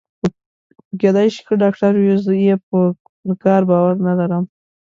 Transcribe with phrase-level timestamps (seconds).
[0.83, 2.87] خو کېدای شي ښه ډاکټر وي، زه یې پر
[3.43, 4.43] کار باور نه لرم.